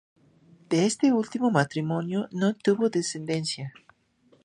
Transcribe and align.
De 0.67 0.85
este 0.87 1.13
último 1.13 1.51
matrimonio 1.51 2.27
no 2.31 2.55
tuvo 2.55 2.89
descendencia. 2.89 3.71